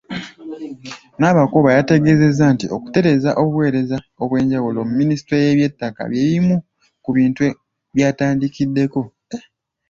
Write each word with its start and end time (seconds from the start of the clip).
Nabakooba 1.19 1.69
yategeezezza 1.77 2.45
nti 2.53 2.65
okutereeza 2.75 3.29
obuweereza 3.41 3.97
obwenjawulo 4.23 4.79
mu 4.87 4.93
Minisitule 4.99 5.39
y'ebyettaka 5.43 6.01
bye 6.11 6.23
bimu 6.29 6.55
ku 7.03 7.09
bintu 7.17 7.41
by'atandikiddeko. 7.95 9.01